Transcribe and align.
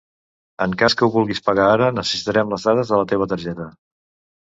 En 0.65 0.73
cas 0.81 0.95
que 1.01 1.05
ho 1.07 1.09
vulguis 1.17 1.43
pagar 1.51 1.69
ara 1.75 1.91
necessitarem 1.99 2.57
les 2.57 2.69
dades 2.71 2.93
de 2.95 3.03
la 3.03 3.11
teva 3.15 3.33
targeta. 3.37 3.73